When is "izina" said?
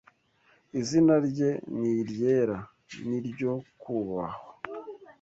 0.79-1.15